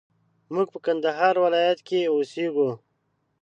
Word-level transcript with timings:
موږ 0.53 0.67
په 0.73 0.79
کندهار 0.85 1.35
ولايت 1.45 1.79
کښي 1.87 2.01
اوسېږو 2.13 2.69